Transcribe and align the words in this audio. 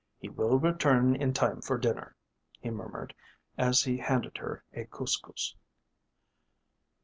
He 0.17 0.29
will 0.29 0.57
return 0.57 1.15
in 1.15 1.31
time 1.31 1.61
for 1.61 1.77
dinner," 1.77 2.15
he 2.59 2.71
murmured 2.71 3.13
as 3.55 3.83
he 3.83 3.97
handed 3.97 4.39
her 4.39 4.63
a 4.73 4.85
cous 4.85 5.15
cous. 5.15 5.55